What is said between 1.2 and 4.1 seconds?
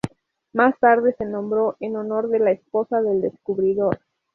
nombró en honor de la esposa del descubridor.